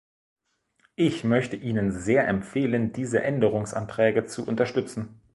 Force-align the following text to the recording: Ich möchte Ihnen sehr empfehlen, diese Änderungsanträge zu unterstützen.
Ich 0.95 1.23
möchte 1.23 1.55
Ihnen 1.55 1.91
sehr 1.91 2.27
empfehlen, 2.27 2.91
diese 2.91 3.21
Änderungsanträge 3.21 4.25
zu 4.25 4.43
unterstützen. 4.47 5.21